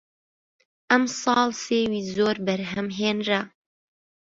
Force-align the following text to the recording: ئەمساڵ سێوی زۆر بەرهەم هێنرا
ئەمساڵ 0.89 1.49
سێوی 1.63 2.01
زۆر 2.15 2.37
بەرهەم 2.45 2.87
هێنرا 2.99 3.41